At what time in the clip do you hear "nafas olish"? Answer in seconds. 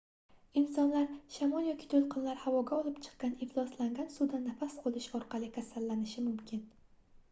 4.51-5.11